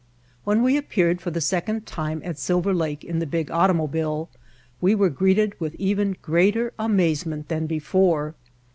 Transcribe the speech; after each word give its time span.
When 0.45 0.63
we 0.63 0.77
appeared 0.77 1.21
for 1.21 1.29
the 1.29 1.39
second 1.41 1.85
time 1.85 2.23
at 2.25 2.39
Silver 2.39 2.73
Lake 2.73 3.03
in 3.03 3.19
the 3.19 3.27
big 3.27 3.51
automobile 3.51 4.31
we 4.81 4.95
were 4.95 5.11
greeted 5.11 5.53
with 5.59 5.75
even 5.75 6.17
greater 6.23 6.73
amazement 6.79 7.49
than 7.49 7.67
be 7.67 7.77
fore. 7.77 8.33